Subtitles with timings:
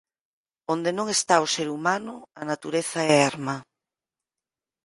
[0.73, 3.55] Onde non está o ser humano, a natureza é erma.